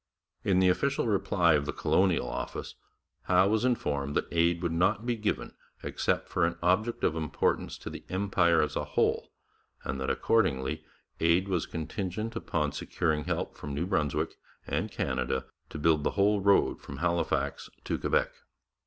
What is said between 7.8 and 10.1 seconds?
the Empire as a whole, and that